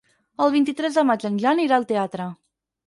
[0.45, 2.29] El vint-i-tres de maig en Jan irà al teatre.